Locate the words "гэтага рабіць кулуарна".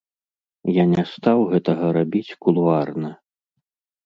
1.51-3.15